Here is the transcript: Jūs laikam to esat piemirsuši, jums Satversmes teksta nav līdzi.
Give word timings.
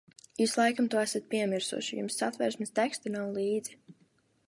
Jūs 0.43 0.55
laikam 0.59 0.87
to 0.93 1.01
esat 1.09 1.27
piemirsuši, 1.35 2.01
jums 2.01 2.19
Satversmes 2.23 2.75
teksta 2.83 3.17
nav 3.19 3.33
līdzi. 3.41 3.83